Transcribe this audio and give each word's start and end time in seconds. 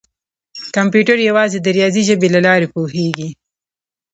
کمپیوټر 0.75 1.17
یوازې 1.29 1.57
د 1.61 1.67
ریاضي 1.77 2.01
ژبې 2.09 2.27
له 2.35 2.39
لارې 2.47 2.67
پوهېږي. 2.75 3.29